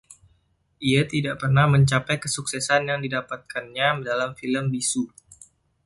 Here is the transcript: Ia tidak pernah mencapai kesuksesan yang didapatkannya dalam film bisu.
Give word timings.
Ia 0.91 1.01
tidak 1.13 1.35
pernah 1.45 1.67
mencapai 1.75 2.15
kesuksesan 2.23 2.81
yang 2.89 2.99
didapatkannya 3.05 3.87
dalam 4.09 4.29
film 4.39 4.65
bisu. 4.73 5.03